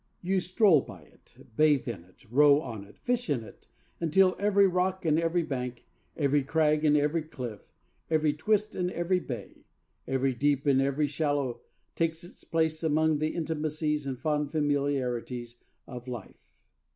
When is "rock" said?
4.65-5.05